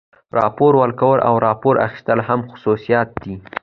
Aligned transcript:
راپور 0.37 0.71
ورکول 0.81 1.19
او 1.27 1.35
راپور 1.47 1.75
اخیستل 1.87 2.19
هم 2.27 2.39
خصوصیات 2.51 3.09
دي. 3.23 3.35